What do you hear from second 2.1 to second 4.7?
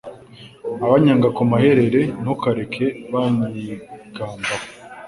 ntukareke banyigambaho